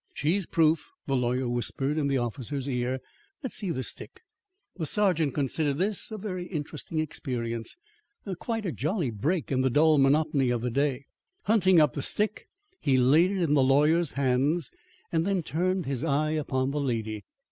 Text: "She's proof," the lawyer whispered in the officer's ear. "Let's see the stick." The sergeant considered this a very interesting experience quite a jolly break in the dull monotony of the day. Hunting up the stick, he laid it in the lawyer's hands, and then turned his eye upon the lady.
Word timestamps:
"She's 0.15 0.47
proof," 0.47 0.89
the 1.05 1.15
lawyer 1.15 1.47
whispered 1.47 1.99
in 1.99 2.07
the 2.07 2.17
officer's 2.17 2.67
ear. 2.67 3.01
"Let's 3.43 3.53
see 3.53 3.69
the 3.69 3.83
stick." 3.83 4.21
The 4.77 4.87
sergeant 4.87 5.35
considered 5.35 5.77
this 5.77 6.09
a 6.09 6.17
very 6.17 6.47
interesting 6.47 6.97
experience 6.97 7.77
quite 8.39 8.65
a 8.65 8.71
jolly 8.71 9.11
break 9.11 9.51
in 9.51 9.61
the 9.61 9.69
dull 9.69 9.99
monotony 9.99 10.49
of 10.49 10.61
the 10.61 10.71
day. 10.71 11.05
Hunting 11.43 11.79
up 11.79 11.93
the 11.93 12.01
stick, 12.01 12.47
he 12.79 12.97
laid 12.97 13.29
it 13.29 13.43
in 13.43 13.53
the 13.53 13.61
lawyer's 13.61 14.13
hands, 14.13 14.71
and 15.11 15.23
then 15.23 15.43
turned 15.43 15.85
his 15.85 16.03
eye 16.03 16.31
upon 16.31 16.71
the 16.71 16.81
lady. 16.81 17.23